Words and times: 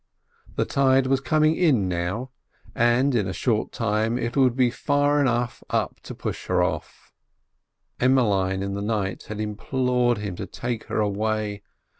The 0.55 0.65
tide 0.65 1.05
was 1.05 1.21
coming 1.21 1.55
in 1.55 1.87
now, 1.87 2.31
and 2.73 3.13
in 3.13 3.27
a 3.27 3.33
short 3.33 3.71
time 3.71 4.17
it 4.17 4.35
would 4.35 4.55
be 4.55 4.71
far 4.71 5.21
enough 5.21 5.63
up 5.69 5.99
to 5.99 6.15
push 6.15 6.47
her 6.47 6.63
off. 6.63 7.11
Emmeline 7.99 8.63
in 8.63 8.73
the 8.73 8.81
night 8.81 9.25
had 9.25 9.39
implored 9.39 10.17
him 10.17 10.35
to 10.37 10.47
take 10.47 10.85
her 10.85 10.99
away. 10.99 11.61